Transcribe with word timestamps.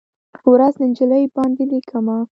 ورځ، 0.51 0.73
نجلۍ 0.85 1.23
باندې 1.35 1.63
لیکمه 1.71 2.17